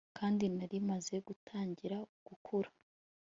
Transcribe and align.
Kandi 0.17 0.45
nari 0.55 0.77
maze 0.89 1.15
gutangira 1.27 1.97
gukura 2.27 2.69